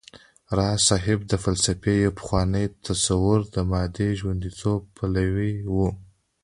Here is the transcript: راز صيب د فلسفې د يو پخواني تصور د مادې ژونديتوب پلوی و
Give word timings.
راز 0.57 0.79
صيب 0.89 1.19
د 1.31 1.33
فلسفې 1.43 1.95
د 1.99 2.01
يو 2.05 2.11
پخواني 2.19 2.65
تصور 2.85 3.39
د 3.55 3.57
مادې 3.71 4.09
ژونديتوب 4.19 4.81
پلوی 4.95 5.53
و 5.75 5.77